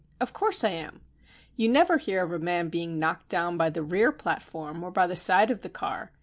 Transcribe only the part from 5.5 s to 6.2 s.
of the car.